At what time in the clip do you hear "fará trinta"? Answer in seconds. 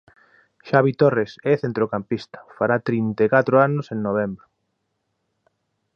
2.57-3.21